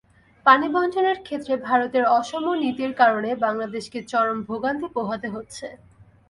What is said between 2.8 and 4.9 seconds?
কারণে বাংলাদেশকে চরম ভোগান্তি